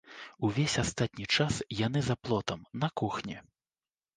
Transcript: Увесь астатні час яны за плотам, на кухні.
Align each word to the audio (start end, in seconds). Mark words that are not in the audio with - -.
Увесь 0.47 0.77
астатні 0.83 1.27
час 1.37 1.59
яны 1.81 2.01
за 2.07 2.15
плотам, 2.29 2.59
на 2.85 2.91
кухні. 3.03 3.37